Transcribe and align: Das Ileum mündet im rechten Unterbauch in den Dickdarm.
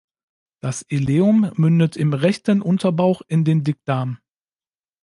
Das 0.61 0.83
Ileum 0.89 1.51
mündet 1.57 1.95
im 1.95 2.15
rechten 2.15 2.63
Unterbauch 2.63 3.21
in 3.27 3.45
den 3.45 3.63
Dickdarm. 3.63 4.17